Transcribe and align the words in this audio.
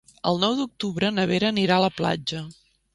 El 0.29 0.39
nou 0.43 0.55
d'octubre 0.61 1.13
na 1.19 1.27
Vera 1.35 1.55
anirà 1.55 1.79
a 1.79 1.87
la 1.87 1.95
platja. 2.03 2.47